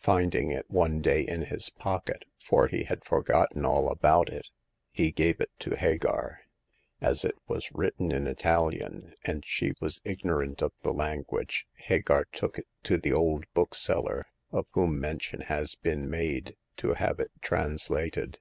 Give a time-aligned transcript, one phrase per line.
[0.00, 4.48] Finding it one day in his pocket— for he had forgotten all about it—
[4.90, 6.40] he gave it to Hagar.
[7.02, 12.58] As it was written in Italian, and she was ignorant of the language, Hagar took
[12.58, 18.38] it to the old bookseller, of whom mention has been made, to have it translated.